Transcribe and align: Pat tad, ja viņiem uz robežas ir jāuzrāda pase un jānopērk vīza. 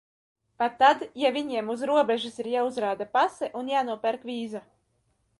Pat 0.61 0.77
tad, 0.83 1.01
ja 1.23 1.29
viņiem 1.35 1.67
uz 1.73 1.83
robežas 1.89 2.41
ir 2.43 2.49
jāuzrāda 2.53 3.07
pase 3.17 3.49
un 3.61 3.69
jānopērk 3.73 4.25
vīza. 4.31 4.63